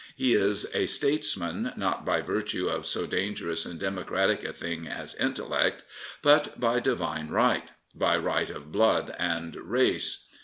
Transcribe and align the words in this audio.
He 0.15 0.33
is 0.33 0.65
a 0.73 0.87
statesman 0.87 1.73
not 1.75 2.03
by 2.05 2.21
virtue 2.21 2.67
of 2.67 2.87
so 2.87 3.05
dangerous 3.05 3.67
and 3.67 3.79
democratic 3.79 4.43
a 4.43 4.51
thing 4.51 4.87
as 4.87 5.13
intellect; 5.13 5.83
but 6.23 6.59
by 6.59 6.79
divine 6.79 7.27
right, 7.29 7.69
by 7.93 8.17
right 8.17 8.49
of 8.49 8.71
blood 8.71 9.15
and 9.19 9.55
race. 9.57 10.27